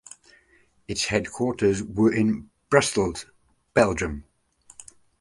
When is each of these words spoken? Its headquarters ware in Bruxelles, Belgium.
Its 0.87 1.05
headquarters 1.05 1.83
ware 1.83 2.11
in 2.11 2.49
Bruxelles, 2.71 3.27
Belgium. 3.75 4.25